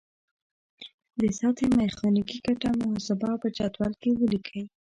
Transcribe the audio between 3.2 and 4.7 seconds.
او په جدول کې ولیکئ.